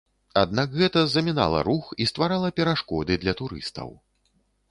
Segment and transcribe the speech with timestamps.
[0.43, 3.89] Аднак гэта замінала рух і стварала перашкоды для турыстаў.